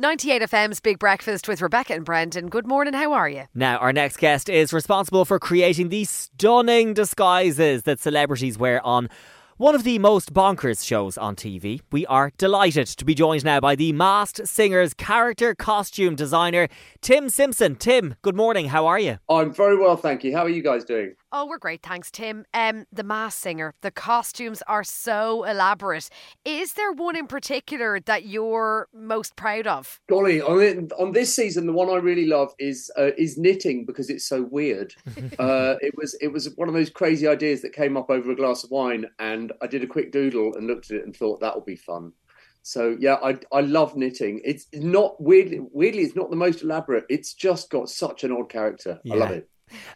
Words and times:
98 0.00 0.42
FM's 0.42 0.78
Big 0.78 1.00
Breakfast 1.00 1.48
with 1.48 1.60
Rebecca 1.60 1.92
and 1.92 2.04
Brendan. 2.04 2.50
Good 2.50 2.68
morning, 2.68 2.94
how 2.94 3.14
are 3.14 3.28
you? 3.28 3.46
Now, 3.52 3.78
our 3.78 3.92
next 3.92 4.18
guest 4.18 4.48
is 4.48 4.72
responsible 4.72 5.24
for 5.24 5.40
creating 5.40 5.88
these 5.88 6.08
stunning 6.08 6.94
disguises 6.94 7.82
that 7.82 7.98
celebrities 7.98 8.56
wear 8.56 8.80
on 8.86 9.08
one 9.56 9.74
of 9.74 9.82
the 9.82 9.98
most 9.98 10.32
bonkers 10.32 10.86
shows 10.86 11.18
on 11.18 11.34
TV. 11.34 11.80
We 11.90 12.06
are 12.06 12.30
delighted 12.38 12.86
to 12.86 13.04
be 13.04 13.12
joined 13.12 13.44
now 13.44 13.58
by 13.58 13.74
the 13.74 13.92
Masked 13.92 14.46
Singer's 14.46 14.94
character 14.94 15.56
costume 15.56 16.14
designer, 16.14 16.68
Tim 17.00 17.28
Simpson. 17.28 17.74
Tim, 17.74 18.14
good 18.22 18.36
morning. 18.36 18.68
How 18.68 18.86
are 18.86 19.00
you? 19.00 19.18
I'm 19.28 19.52
very 19.52 19.76
well, 19.76 19.96
thank 19.96 20.22
you. 20.22 20.32
How 20.32 20.44
are 20.44 20.48
you 20.48 20.62
guys 20.62 20.84
doing? 20.84 21.16
Oh, 21.30 21.46
we're 21.46 21.58
great, 21.58 21.82
thanks, 21.82 22.10
Tim. 22.10 22.46
Um, 22.54 22.86
the 22.90 23.02
Masked 23.02 23.42
Singer, 23.42 23.74
the 23.82 23.90
costumes 23.90 24.62
are 24.66 24.82
so 24.82 25.44
elaborate. 25.44 26.08
Is 26.46 26.72
there 26.72 26.90
one 26.90 27.16
in 27.16 27.26
particular 27.26 28.00
that 28.00 28.24
you're 28.24 28.88
most 28.94 29.36
proud 29.36 29.66
of? 29.66 30.00
Golly, 30.08 30.40
on, 30.40 30.60
it, 30.62 30.92
on 30.98 31.12
this 31.12 31.34
season, 31.34 31.66
the 31.66 31.72
one 31.72 31.90
I 31.90 31.96
really 31.96 32.24
love 32.24 32.54
is 32.58 32.90
uh, 32.96 33.10
is 33.18 33.36
knitting 33.36 33.84
because 33.84 34.08
it's 34.08 34.26
so 34.26 34.42
weird. 34.50 34.94
uh, 35.38 35.74
it 35.82 35.94
was 35.98 36.16
it 36.22 36.28
was 36.28 36.48
one 36.56 36.68
of 36.68 36.74
those 36.74 36.88
crazy 36.88 37.26
ideas 37.26 37.60
that 37.60 37.74
came 37.74 37.98
up 37.98 38.08
over 38.08 38.30
a 38.30 38.36
glass 38.36 38.64
of 38.64 38.70
wine, 38.70 39.04
and 39.18 39.52
I 39.60 39.66
did 39.66 39.84
a 39.84 39.86
quick 39.86 40.12
doodle 40.12 40.54
and 40.54 40.66
looked 40.66 40.90
at 40.90 40.96
it 40.96 41.04
and 41.04 41.14
thought 41.14 41.40
that 41.40 41.54
will 41.54 41.64
be 41.64 41.76
fun. 41.76 42.12
So 42.62 42.96
yeah, 42.98 43.16
I 43.22 43.38
I 43.52 43.60
love 43.60 43.96
knitting. 43.96 44.40
It's 44.44 44.66
not 44.72 45.20
weirdly 45.22 45.60
weirdly 45.60 46.02
it's 46.04 46.16
not 46.16 46.30
the 46.30 46.36
most 46.36 46.62
elaborate. 46.62 47.04
It's 47.10 47.34
just 47.34 47.68
got 47.68 47.90
such 47.90 48.24
an 48.24 48.32
odd 48.32 48.48
character. 48.48 48.98
Yeah. 49.04 49.14
I 49.14 49.18
love 49.18 49.30
it. 49.32 49.50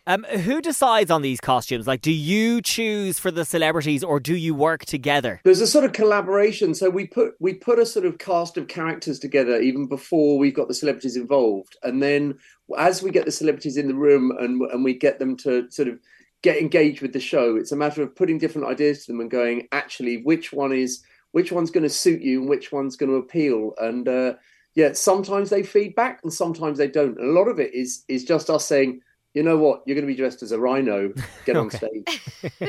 Um, 0.06 0.24
who 0.24 0.60
decides 0.60 1.10
on 1.10 1.22
these 1.22 1.40
costumes? 1.40 1.86
Like, 1.86 2.00
do 2.00 2.12
you 2.12 2.60
choose 2.60 3.18
for 3.18 3.30
the 3.30 3.44
celebrities 3.44 4.02
or 4.02 4.20
do 4.20 4.34
you 4.34 4.54
work 4.54 4.84
together? 4.84 5.40
There's 5.44 5.60
a 5.60 5.66
sort 5.66 5.84
of 5.84 5.92
collaboration. 5.92 6.74
So 6.74 6.90
we 6.90 7.06
put 7.06 7.34
we 7.40 7.54
put 7.54 7.78
a 7.78 7.86
sort 7.86 8.06
of 8.06 8.18
cast 8.18 8.56
of 8.56 8.68
characters 8.68 9.18
together 9.18 9.60
even 9.60 9.86
before 9.86 10.38
we've 10.38 10.54
got 10.54 10.68
the 10.68 10.74
celebrities 10.74 11.16
involved, 11.16 11.76
and 11.82 12.02
then 12.02 12.38
as 12.78 13.02
we 13.02 13.10
get 13.10 13.24
the 13.24 13.32
celebrities 13.32 13.76
in 13.76 13.88
the 13.88 13.94
room 13.94 14.32
and 14.38 14.62
and 14.70 14.84
we 14.84 14.94
get 14.94 15.18
them 15.18 15.36
to 15.38 15.70
sort 15.70 15.88
of 15.88 15.98
get 16.42 16.56
engaged 16.56 17.02
with 17.02 17.12
the 17.12 17.20
show, 17.20 17.56
it's 17.56 17.72
a 17.72 17.76
matter 17.76 18.02
of 18.02 18.16
putting 18.16 18.38
different 18.38 18.66
ideas 18.66 19.04
to 19.04 19.12
them 19.12 19.20
and 19.20 19.30
going, 19.30 19.68
actually, 19.70 20.22
which 20.22 20.52
one 20.52 20.72
is 20.72 21.02
which 21.32 21.52
one's 21.52 21.70
going 21.70 21.84
to 21.84 21.88
suit 21.88 22.20
you 22.20 22.40
and 22.40 22.48
which 22.48 22.72
one's 22.72 22.96
going 22.96 23.10
to 23.10 23.16
appeal, 23.16 23.72
and 23.80 24.08
uh, 24.08 24.34
yeah, 24.74 24.92
sometimes 24.92 25.50
they 25.50 25.62
feed 25.62 25.94
back 25.94 26.20
and 26.22 26.32
sometimes 26.32 26.78
they 26.78 26.88
don't. 26.88 27.18
And 27.18 27.30
a 27.30 27.32
lot 27.32 27.48
of 27.48 27.58
it 27.58 27.74
is 27.74 28.04
is 28.08 28.24
just 28.24 28.50
us 28.50 28.66
saying 28.66 29.00
you 29.34 29.42
know 29.42 29.56
what? 29.56 29.82
You're 29.86 29.94
going 29.94 30.06
to 30.06 30.12
be 30.12 30.16
dressed 30.16 30.42
as 30.42 30.52
a 30.52 30.58
rhino. 30.58 31.12
Get 31.44 31.56
on 31.56 31.70
stage. 31.70 32.20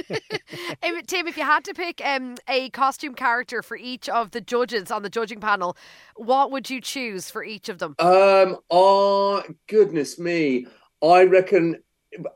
Tim, 1.08 1.28
if 1.28 1.38
you 1.38 1.44
had 1.44 1.66
to 1.66 1.73
pick 1.73 2.02
um, 2.03 2.36
a 2.47 2.69
costume 2.69 3.16
character 3.16 3.61
for 3.61 3.75
each 3.75 4.08
of 4.09 4.31
the 4.31 4.42
judges 4.42 4.89
on 4.91 5.03
the 5.03 5.09
judging 5.09 5.39
panel, 5.39 5.75
what 6.16 6.52
would 6.52 6.69
you 6.69 6.80
choose 6.80 7.30
for 7.30 7.44
each 7.44 7.69
of 7.69 7.80
them? 7.80 7.95
Um, 8.00 8.58
oh 8.69 9.44
goodness 9.67 10.17
me! 10.17 10.67
I 11.02 11.23
reckon 11.23 11.84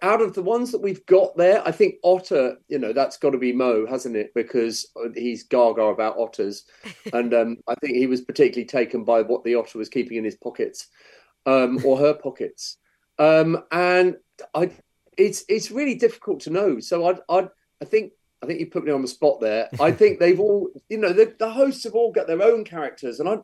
out 0.01 0.21
of 0.21 0.33
the 0.33 0.41
ones 0.41 0.71
that 0.71 0.81
we've 0.81 1.05
got 1.05 1.35
there, 1.37 1.65
I 1.65 1.71
think 1.71 1.95
Otter. 2.03 2.57
You 2.67 2.79
know, 2.79 2.93
that's 2.93 3.17
got 3.17 3.31
to 3.31 3.37
be 3.37 3.53
Mo, 3.53 3.85
hasn't 3.85 4.15
it? 4.15 4.33
Because 4.33 4.87
he's 5.15 5.43
gaga 5.43 5.83
about 5.83 6.17
otters, 6.17 6.65
and 7.13 7.33
um, 7.33 7.57
I 7.67 7.75
think 7.75 7.95
he 7.95 8.07
was 8.07 8.21
particularly 8.21 8.65
taken 8.65 9.03
by 9.03 9.21
what 9.21 9.43
the 9.43 9.55
otter 9.55 9.77
was 9.77 9.89
keeping 9.89 10.17
in 10.17 10.25
his 10.25 10.35
pockets, 10.35 10.87
um, 11.45 11.79
or 11.85 11.97
her 11.97 12.13
pockets. 12.13 12.77
Um, 13.19 13.63
and 13.71 14.17
I, 14.53 14.71
it's 15.17 15.43
it's 15.49 15.71
really 15.71 15.95
difficult 15.95 16.41
to 16.41 16.49
know. 16.49 16.79
So 16.79 17.07
I 17.07 17.15
I 17.29 17.49
I 17.81 17.85
think 17.85 18.13
I 18.41 18.45
think 18.45 18.59
you 18.59 18.67
put 18.67 18.83
me 18.83 18.91
on 18.91 19.01
the 19.01 19.07
spot 19.07 19.39
there. 19.41 19.69
I 19.79 19.91
think 19.91 20.19
they've 20.19 20.39
all, 20.39 20.69
you 20.89 20.97
know, 20.97 21.13
the, 21.13 21.33
the 21.37 21.49
hosts 21.49 21.83
have 21.85 21.95
all 21.95 22.11
got 22.11 22.27
their 22.27 22.41
own 22.41 22.63
characters, 22.63 23.19
and 23.19 23.29
I. 23.29 23.37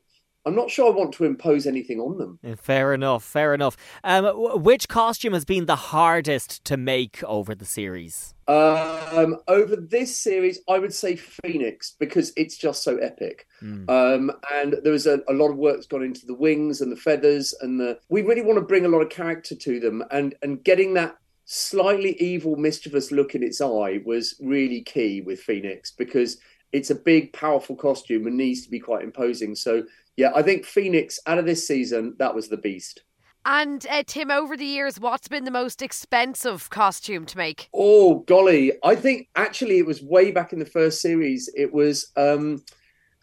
I'm 0.46 0.56
not 0.56 0.70
sure 0.70 0.92
I 0.92 0.96
want 0.96 1.14
to 1.14 1.24
impose 1.24 1.66
anything 1.66 2.00
on 2.00 2.18
them. 2.18 2.40
Yeah, 2.44 2.56
Fair 2.56 2.94
enough, 2.94 3.24
fair 3.24 3.54
enough. 3.54 3.78
Um, 4.04 4.26
which 4.62 4.88
costume 4.88 5.34
has 5.34 5.46
been 5.46 5.66
the 5.66 5.76
hardest 5.76 6.64
to 6.66 6.78
make 6.78 7.24
over 7.24 7.56
the 7.56 7.66
series? 7.66 8.34
Um, 8.48 9.38
over 9.48 9.78
this 9.78 10.16
series, 10.18 10.60
I 10.68 10.80
would 10.80 10.94
say 10.94 11.16
Phoenix 11.16 11.96
because 11.98 12.34
it's 12.36 12.58
just 12.58 12.84
so 12.84 12.98
epic. 12.98 13.48
Um, 13.88 14.32
and 14.52 14.76
there 14.84 14.92
was 14.92 15.08
a, 15.08 15.22
a 15.30 15.34
lot 15.34 15.50
of 15.50 15.58
work 15.58 15.76
that's 15.76 15.88
gone 15.88 16.04
into 16.04 16.26
the 16.26 16.34
wings 16.34 16.82
and 16.82 16.92
the 16.92 16.98
feathers, 16.98 17.56
and 17.62 17.80
the 17.80 18.00
we 18.10 18.22
really 18.22 18.42
want 18.42 18.58
to 18.58 18.66
bring 18.66 18.86
a 18.86 18.90
lot 18.90 19.02
of 19.02 19.10
character 19.10 19.56
to 19.56 19.80
them, 19.80 20.04
and 20.12 20.36
and 20.42 20.62
getting 20.64 20.94
that 20.96 21.16
slightly 21.46 22.22
evil, 22.22 22.56
mischievous 22.56 23.12
look 23.12 23.36
in 23.36 23.44
its 23.44 23.62
eye 23.62 24.02
was 24.06 24.36
really 24.42 24.82
key 24.82 25.22
with 25.22 25.40
Phoenix 25.40 25.92
because 25.92 26.38
it's 26.74 26.90
a 26.90 26.96
big, 26.96 27.32
powerful 27.32 27.76
costume 27.76 28.28
and 28.28 28.36
needs 28.36 28.64
to 28.64 28.70
be 28.70 28.80
quite 28.80 29.04
imposing. 29.04 29.56
So 29.56 29.84
yeah, 30.18 30.32
I 30.36 30.42
think 30.42 30.66
Phoenix 30.66 31.20
out 31.26 31.38
of 31.38 31.46
this 31.46 31.66
season 31.66 32.16
that 32.20 32.36
was 32.36 32.50
the 32.50 32.58
beast. 32.58 33.04
And 33.46 33.86
uh, 33.90 34.04
Tim, 34.06 34.32
over 34.32 34.56
the 34.56 34.66
years, 34.66 35.00
what's 35.00 35.28
been 35.28 35.44
the 35.44 35.52
most 35.52 35.82
expensive 35.82 36.70
costume 36.70 37.26
to 37.26 37.38
make? 37.38 37.70
Oh 37.74 38.20
golly, 38.20 38.74
I 38.84 38.96
think 38.96 39.30
actually 39.36 39.78
it 39.78 39.86
was 39.86 40.02
way 40.02 40.32
back 40.32 40.54
in 40.54 40.60
the 40.60 40.66
first 40.66 41.02
series. 41.02 41.50
It 41.56 41.74
was 41.74 42.12
um 42.16 42.64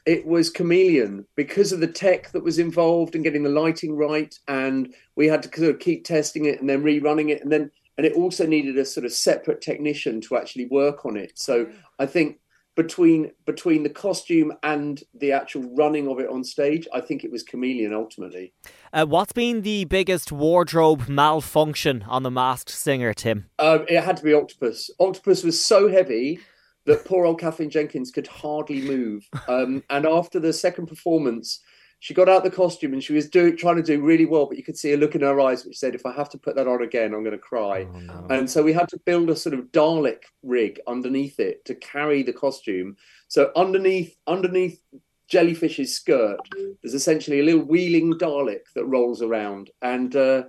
it 0.07 0.27
was 0.27 0.51
Chameleon 0.51 1.27
because 1.37 1.73
of 1.73 1.81
the 1.81 1.87
tech 1.87 2.33
that 2.33 2.43
was 2.43 2.59
involved 2.59 3.15
and 3.15 3.25
getting 3.25 3.43
the 3.43 3.51
lighting 3.51 3.97
right, 3.97 4.35
and 4.49 4.95
we 5.17 5.27
had 5.27 5.43
to 5.43 5.59
sort 5.59 5.75
of 5.75 5.81
keep 5.81 6.05
testing 6.05 6.47
it 6.47 6.61
and 6.61 6.69
then 6.69 6.83
rerunning 6.83 7.31
it, 7.31 7.43
and 7.43 7.51
then 7.51 7.71
and 7.97 8.07
it 8.07 8.15
also 8.15 8.47
needed 8.47 8.79
a 8.79 8.85
sort 8.85 9.05
of 9.05 9.13
separate 9.13 9.61
technician 9.61 10.21
to 10.23 10.37
actually 10.37 10.67
work 10.67 11.05
on 11.05 11.17
it. 11.17 11.33
So 11.39 11.67
I 11.99 12.07
think 12.07 12.39
between 12.83 13.31
between 13.45 13.83
the 13.83 13.91
costume 13.91 14.55
and 14.63 15.03
the 15.15 15.33
actual 15.33 15.63
running 15.75 16.09
of 16.09 16.19
it 16.19 16.31
on 16.31 16.43
stage, 16.43 16.89
I 16.95 17.03
think 17.03 17.25
it 17.25 17.31
was 17.31 17.43
Chameleon 17.43 17.93
ultimately. 17.93 18.55
Uh, 18.93 19.05
what's 19.05 19.35
been 19.35 19.61
the 19.61 19.85
biggest 19.85 20.33
wardrobe 20.33 21.07
malfunction 21.07 22.05
on 22.09 22.23
the 22.23 22.31
Masked 22.31 22.71
Singer, 22.71 23.13
Tim? 23.13 23.51
Um, 23.59 23.85
it 23.87 24.03
had 24.03 24.17
to 24.17 24.23
be 24.23 24.33
Octopus. 24.33 24.91
Octopus 24.99 25.45
was 25.45 25.63
so 25.63 25.89
heavy 25.89 26.41
that 26.87 27.05
poor 27.05 27.27
old 27.27 27.39
Katherine 27.39 27.69
Jenkins 27.69 28.11
could 28.11 28.27
hardly 28.27 28.81
move. 28.81 29.29
Um, 29.47 29.85
and 29.91 30.07
after 30.07 30.41
the 30.41 30.53
second 30.53 30.87
performance, 30.87 31.61
she 32.01 32.15
got 32.15 32.31
out 32.31 32.43
the 32.43 32.51
costume 32.51 32.95
and 32.95 33.05
she 33.05 33.13
was 33.13 33.29
do, 33.29 33.55
trying 33.55 33.77
to 33.77 33.83
do 33.83 34.01
really 34.01 34.25
well, 34.25 34.47
but 34.47 34.57
you 34.57 34.65
could 34.65 34.77
see 34.77 34.95
a 34.95 34.97
look 34.97 35.15
in 35.15 35.21
her 35.21 35.39
eyes 35.39 35.65
which 35.65 35.79
said, 35.79 35.95
"If 35.95 36.07
I 36.07 36.13
have 36.13 36.31
to 36.31 36.39
put 36.39 36.57
that 36.57 36.67
on 36.67 36.83
again, 36.83 37.13
I'm 37.13 37.23
going 37.23 37.33
to 37.33 37.39
cry." 37.39 37.87
And 38.31 38.51
so 38.51 38.63
we 38.63 38.73
had 38.73 38.89
to 38.89 38.99
build 39.05 39.29
a 39.29 39.37
sort 39.37 39.55
of 39.55 39.67
Dalek 39.67 40.23
rig 40.43 40.81
underneath 40.87 41.39
it 41.39 41.65
to 41.67 41.75
carry 41.75 42.23
the 42.23 42.33
costume. 42.33 42.97
So 43.29 43.53
underneath, 43.55 44.17
underneath 44.27 44.83
Jellyfish's 45.31 45.95
skirt, 45.95 46.41
there's 46.83 46.95
essentially 46.95 47.41
a 47.41 47.45
little 47.45 47.65
wheeling 47.65 48.15
Dalek 48.15 48.65
that 48.75 48.87
rolls 48.87 49.21
around, 49.21 49.71
and 49.83 50.17
uh, 50.17 50.45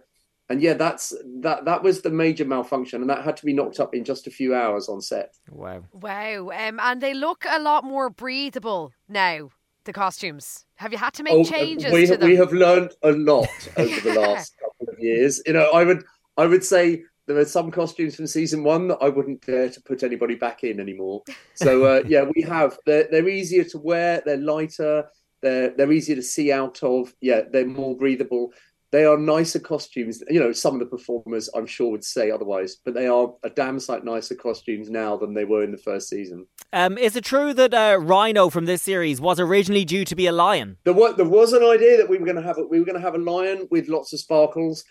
and 0.50 0.62
yeah, 0.62 0.74
that's 0.74 1.14
that. 1.42 1.66
That 1.66 1.84
was 1.84 2.02
the 2.02 2.12
major 2.12 2.46
malfunction, 2.46 3.02
and 3.02 3.10
that 3.10 3.26
had 3.26 3.36
to 3.38 3.46
be 3.46 3.54
knocked 3.54 3.82
up 3.82 3.94
in 3.94 4.06
just 4.06 4.26
a 4.26 4.32
few 4.32 4.56
hours 4.56 4.88
on 4.88 5.02
set. 5.02 5.36
Wow. 5.50 5.84
Wow. 5.92 6.52
Um, 6.52 6.80
and 6.82 7.02
they 7.02 7.14
look 7.14 7.46
a 7.50 7.60
lot 7.60 7.84
more 7.84 8.10
breathable 8.10 8.94
now, 9.10 9.50
the 9.86 9.94
costumes. 9.94 10.66
Have 10.76 10.92
you 10.92 10.98
had 10.98 11.14
to 11.16 11.24
make 11.24 11.34
Oh, 11.34 11.44
changes 11.44 11.92
we 11.92 12.06
we 12.18 12.36
have 12.36 12.54
learned 12.54 12.92
a 13.04 13.12
lot 13.12 13.50
over 13.78 14.02
the 14.02 14.20
last 14.20 14.54
couple 14.60 14.94
of 14.94 15.00
years. 15.00 15.42
You 15.46 15.54
know, 15.54 15.70
I 15.72 15.84
would 15.84 16.04
I 16.38 16.46
would 16.46 16.64
say 16.64 17.04
there 17.28 17.38
are 17.38 17.46
some 17.46 17.72
costumes 17.72 18.16
from 18.16 18.28
season 18.28 18.64
one 18.64 18.88
that 18.90 18.98
I 19.02 19.10
wouldn't 19.10 19.46
dare 19.46 19.70
to 19.70 19.82
put 19.82 20.04
anybody 20.04 20.36
back 20.36 20.64
in 20.64 20.80
anymore. 20.80 21.24
So 21.56 21.86
uh, 21.86 22.04
yeah, 22.08 22.24
we 22.36 22.42
have. 22.44 22.78
They're 22.86 23.08
they're 23.10 23.30
easier 23.30 23.64
to 23.66 23.78
wear. 23.78 24.22
They're 24.26 24.38
lighter. 24.38 25.06
They're 25.42 25.70
they're 25.76 25.92
easier 25.92 26.16
to 26.16 26.24
see 26.24 26.52
out 26.52 26.82
of. 26.84 27.14
Yeah, 27.22 27.42
they're 27.52 27.66
more 27.66 27.96
breathable. 27.96 28.54
They 28.92 29.06
are 29.06 29.18
nicer 29.18 29.60
costumes. 29.60 30.22
You 30.30 30.40
know, 30.40 30.52
some 30.52 30.74
of 30.74 30.80
the 30.80 30.86
performers 30.86 31.50
I'm 31.56 31.66
sure 31.66 31.92
would 31.92 32.04
say 32.04 32.30
otherwise, 32.30 32.78
but 32.84 32.94
they 32.94 33.08
are 33.08 33.34
a 33.44 33.50
damn 33.50 33.80
sight 33.80 34.04
nicer 34.04 34.36
costumes 34.36 34.90
now 34.90 35.16
than 35.16 35.34
they 35.34 35.46
were 35.46 35.64
in 35.64 35.72
the 35.72 35.78
first 35.78 36.10
season. 36.10 36.46
Um, 36.74 36.98
is 36.98 37.16
it 37.16 37.24
true 37.24 37.54
that 37.54 37.74
uh, 37.74 37.98
Rhino 38.02 38.50
from 38.50 38.66
this 38.66 38.82
series 38.82 39.22
was 39.22 39.40
originally 39.40 39.86
due 39.86 40.04
to 40.06 40.16
be 40.16 40.28
a 40.28 40.32
lion? 40.32 40.78
There 40.84 40.94
was 40.94 41.16
there 41.16 41.28
was 41.28 41.54
an 41.54 41.64
idea 41.64 41.98
that 41.98 42.10
we 42.10 42.18
were 42.18 42.26
going 42.26 42.38
to 42.38 42.44
have 42.44 42.58
a, 42.58 42.66
we 42.66 42.80
were 42.80 42.86
going 42.86 43.00
to 43.00 43.02
have 43.02 43.16
a 43.16 43.20
lion 43.20 43.68
with 43.72 43.88
lots 43.88 44.12
of 44.12 44.20
sparkles, 44.20 44.84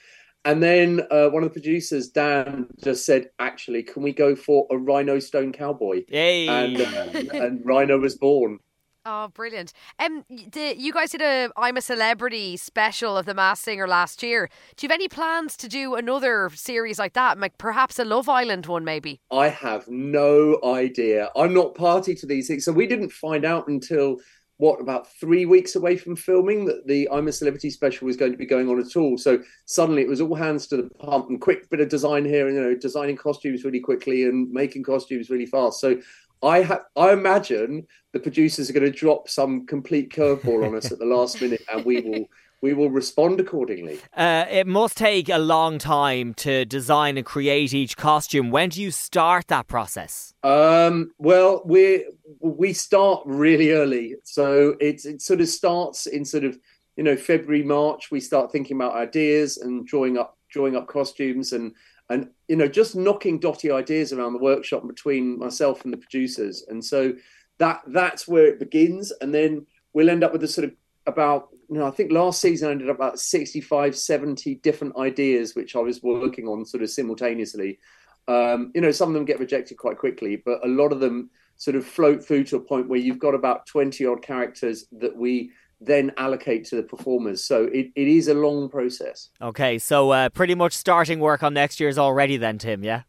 and 0.45 0.63
then 0.63 1.03
uh, 1.11 1.29
one 1.29 1.43
of 1.43 1.51
the 1.51 1.61
producers, 1.61 2.09
Dan, 2.09 2.69
just 2.83 3.05
said, 3.05 3.29
"Actually, 3.39 3.83
can 3.83 4.03
we 4.03 4.13
go 4.13 4.35
for 4.35 4.67
a 4.71 4.79
rhino 4.79 5.19
stone 5.19 5.53
cowboy?" 5.53 6.05
Yay! 6.09 6.49
And 6.49 6.81
uh, 6.81 7.37
and 7.45 7.65
Rhino 7.65 7.99
was 7.99 8.17
born. 8.17 8.59
Oh, 9.07 9.29
brilliant! 9.29 9.73
Um, 9.99 10.27
the, 10.29 10.75
you 10.77 10.93
guys 10.93 11.11
did 11.11 11.23
a 11.23 11.49
"I'm 11.57 11.79
a 11.79 11.81
Celebrity" 11.81 12.59
special 12.59 13.17
of 13.17 13.25
the 13.25 13.33
Masked 13.33 13.65
Singer 13.65 13.89
last 13.89 14.23
year. 14.23 14.51
Do 14.77 14.85
you 14.85 14.91
have 14.91 14.95
any 14.95 15.09
plans 15.09 15.57
to 15.59 15.69
do 15.69 15.95
another 15.95 16.51
series 16.55 16.99
like 16.99 17.15
that, 17.15 17.41
like 17.41 17.57
perhaps 17.57 17.99
a 17.99 18.05
Love 18.05 18.29
Island 18.29 18.67
one, 18.67 18.85
maybe? 18.85 19.19
I 19.31 19.49
have 19.49 19.89
no 19.89 20.61
idea. 20.63 21.31
I'm 21.35 21.55
not 21.55 21.75
party 21.75 22.15
to 22.15 22.27
these 22.27 22.49
things, 22.49 22.67
so 22.67 22.73
we 22.73 22.87
didn't 22.87 23.11
find 23.11 23.47
out 23.47 23.69
until 23.69 24.19
what 24.59 24.83
about 24.83 25.11
three 25.15 25.47
weeks 25.47 25.77
away 25.77 25.97
from 25.97 26.15
filming 26.15 26.67
that 26.67 26.87
the 26.87 27.09
I'm 27.11 27.27
a 27.27 27.33
Celebrity 27.33 27.71
special 27.71 28.05
was 28.05 28.19
going 28.19 28.33
to 28.33 28.39
be 28.39 28.45
going 28.45 28.69
on 28.69 28.79
at 28.79 28.97
all. 28.97 29.17
So 29.17 29.43
suddenly 29.65 30.03
it 30.03 30.09
was 30.09 30.21
all 30.21 30.35
hands 30.35 30.67
to 30.67 30.77
the 30.77 30.91
pump 30.99 31.31
and 31.31 31.41
quick 31.41 31.71
bit 31.71 31.81
of 31.81 31.89
design 31.89 32.27
here, 32.27 32.49
and 32.49 32.55
you 32.55 32.63
know, 32.63 32.75
designing 32.75 33.17
costumes 33.17 33.65
really 33.65 33.81
quickly 33.81 34.25
and 34.25 34.51
making 34.51 34.83
costumes 34.83 35.31
really 35.31 35.47
fast. 35.47 35.81
So 35.81 35.99
I 36.43 36.63
ha- 36.63 36.85
I 36.97 37.13
imagine 37.13 37.87
the 38.13 38.21
producers 38.21 38.71
are 38.71 38.73
going 38.73 38.91
to 38.91 38.99
drop 38.99 39.29
some 39.29 39.67
complete 39.67 40.11
curveball 40.11 40.67
on 40.67 40.75
us 40.75 40.91
at 40.91 40.99
the 40.99 41.07
last 41.07 41.41
minute, 41.43 41.63
and 41.73 41.85
we 41.85 42.01
will 42.01 42.29
we 42.63 42.75
will 42.75 42.91
respond 42.91 43.41
accordingly. 43.41 43.99
Uh, 44.15 44.45
it 44.51 44.67
must 44.67 44.97
take 44.97 45.29
a 45.29 45.39
long 45.39 45.79
time 45.79 46.35
to 46.35 46.65
design 46.65 47.17
and 47.17 47.25
create 47.25 47.73
each 47.73 47.97
costume. 47.97 48.51
When 48.51 48.69
do 48.69 48.83
you 48.83 48.91
start 48.91 49.49
that 49.49 49.67
process? 49.67 50.35
Um, 50.43 51.13
well, 51.19 51.63
we 51.65 52.07
we 52.41 52.73
start 52.73 53.23
really 53.25 53.73
early, 53.73 54.17
so 54.25 54.77
it 54.81 55.05
it 55.05 55.23
sort 55.23 55.41
of 55.41 55.49
starts 55.49 56.07
in 56.07 56.25
sort 56.25 56.45
of 56.45 56.59
you 56.97 57.05
know 57.05 57.17
February 57.17 57.63
March. 57.63 58.11
We 58.11 58.21
start 58.21 58.53
thinking 58.53 58.77
about 58.77 58.95
ideas 58.95 59.57
and 59.59 59.87
drawing 59.87 60.19
up 60.19 60.37
drawing 60.51 60.77
up 60.77 60.89
costumes 60.89 61.53
and 61.53 61.73
and 62.11 62.29
you 62.49 62.57
know 62.57 62.69
just 62.69 62.95
knocking 62.95 63.39
dotty 63.39 63.71
ideas 63.71 64.13
around 64.13 64.35
the 64.35 64.39
workshop 64.39 64.87
between 64.87 65.39
myself 65.39 65.85
and 65.85 65.93
the 65.93 65.97
producers, 65.97 66.67
and 66.69 66.85
so 66.85 67.15
that 67.59 67.81
that's 67.87 68.29
where 68.29 68.47
it 68.47 68.59
begins, 68.59 69.13
and 69.23 69.33
then 69.35 69.67
we'll 69.95 70.11
end 70.11 70.23
up 70.23 70.33
with 70.33 70.45
a 70.45 70.49
sort 70.49 70.67
of 70.67 70.75
about 71.07 71.49
you 71.71 71.79
know, 71.79 71.87
I 71.87 71.93
think 71.93 72.11
last 72.11 72.41
season 72.41 72.69
I 72.69 72.73
ended 72.73 72.91
up 72.91 72.97
about 72.97 73.21
65, 73.21 73.97
70 73.97 74.57
different 74.57 74.97
ideas 74.97 75.55
which 75.55 75.77
I 75.77 75.79
was 75.79 76.03
working 76.03 76.49
on 76.49 76.67
sort 76.67 76.83
of 76.83 76.91
simultaneously. 76.91 77.79
Um, 78.27 78.73
you 78.75 78.81
know, 78.81 78.91
some 78.91 79.09
of 79.09 79.15
them 79.15 79.25
get 79.25 79.39
rejected 79.39 79.79
quite 79.79 79.97
quickly, 79.97 80.37
but 80.37 80.65
a 80.65 80.69
lot 80.69 80.93
of 80.93 80.99
them 80.99 81.31
sort 81.59 81.77
of 81.77 81.87
float 81.87 82.25
through 82.25 82.43
to 82.45 82.57
a 82.57 82.61
point 82.61 82.89
where 82.89 82.99
you've 82.99 83.21
got 83.21 83.35
about 83.35 83.67
20 83.67 84.05
odd 84.05 84.21
characters 84.21 84.87
that 84.99 85.17
we 85.17 85.53
then 85.81 86.13
allocate 86.17 86.65
to 86.67 86.77
the 86.77 86.83
performers. 86.83 87.43
So 87.45 87.65
it, 87.65 87.91
it 87.95 88.09
is 88.09 88.29
a 88.29 88.35
long 88.35 88.69
process. 88.69 89.31
Okay, 89.41 89.79
so 89.79 90.11
uh, 90.11 90.29
pretty 90.29 90.55
much 90.55 90.75
starting 90.75 91.21
work 91.21 91.43
on 91.43 91.55
next 91.55 91.81
year's 91.81 91.99
already 91.99 92.37
then, 92.37 92.59
Tim, 92.59 92.85
yeah? 92.85 93.03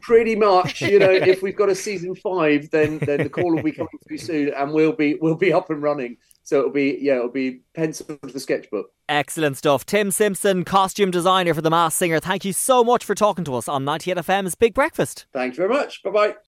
Pretty 0.00 0.36
much, 0.36 0.80
you 0.80 0.98
know, 0.98 1.10
if 1.12 1.42
we've 1.42 1.56
got 1.56 1.68
a 1.68 1.74
season 1.74 2.14
five, 2.14 2.70
then 2.70 2.98
then 2.98 3.22
the 3.22 3.28
call 3.28 3.54
will 3.54 3.62
be 3.62 3.72
coming 3.72 3.98
through 4.06 4.18
soon, 4.18 4.54
and 4.54 4.72
we'll 4.72 4.92
be 4.92 5.16
we'll 5.20 5.34
be 5.34 5.52
up 5.52 5.70
and 5.70 5.82
running. 5.82 6.16
So 6.44 6.60
it'll 6.60 6.70
be 6.70 6.98
yeah, 7.00 7.16
it'll 7.16 7.28
be 7.28 7.60
pencil 7.74 8.06
to 8.06 8.32
the 8.32 8.40
sketchbook. 8.40 8.90
Excellent 9.08 9.56
stuff. 9.56 9.84
Tim 9.84 10.10
Simpson, 10.10 10.64
costume 10.64 11.10
designer 11.10 11.52
for 11.52 11.62
The 11.62 11.70
Masked 11.70 11.98
Singer. 11.98 12.20
Thank 12.20 12.44
you 12.44 12.52
so 12.52 12.84
much 12.84 13.04
for 13.04 13.14
talking 13.14 13.44
to 13.44 13.54
us 13.54 13.68
on 13.68 13.84
98FM's 13.84 14.54
Big 14.54 14.72
Breakfast. 14.72 15.26
Thank 15.32 15.54
you 15.54 15.56
very 15.58 15.68
much. 15.68 16.02
Bye 16.02 16.10
bye. 16.10 16.36